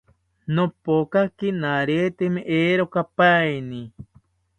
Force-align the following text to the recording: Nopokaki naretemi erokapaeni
Nopokaki 0.55 1.47
naretemi 1.61 2.41
erokapaeni 2.61 3.81